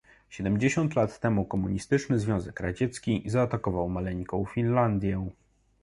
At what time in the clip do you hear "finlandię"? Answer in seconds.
4.45-5.29